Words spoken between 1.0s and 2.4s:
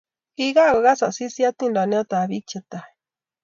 Asisi hatindonikab